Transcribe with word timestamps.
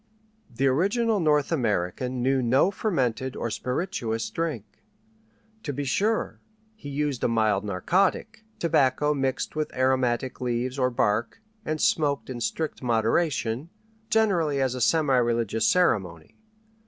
The 0.49 0.65
original 0.65 1.19
North 1.19 1.51
American 1.51 2.23
knew 2.23 2.41
no 2.41 2.71
fermented 2.71 3.35
or 3.35 3.51
spirituous 3.51 4.31
drink. 4.31 4.81
To 5.61 5.71
be 5.71 5.83
sure, 5.83 6.41
he 6.73 6.89
used 6.89 7.23
a 7.23 7.27
mild 7.27 7.63
narcotic 7.63 8.43
tobacco 8.57 9.13
mixed 9.13 9.55
with 9.55 9.71
aromatic 9.75 10.41
leaves 10.41 10.79
or 10.79 10.89
bark, 10.89 11.39
and 11.63 11.79
smoked 11.79 12.31
in 12.31 12.41
strict 12.41 12.81
moderation, 12.81 13.69
generally 14.09 14.59
as 14.59 14.73
a 14.73 14.81
semi 14.81 15.17
religious 15.17 15.67
ceremony. 15.67 16.35